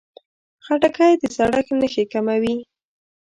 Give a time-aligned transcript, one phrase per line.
[0.65, 2.55] خټکی د زړښت نښې کموي.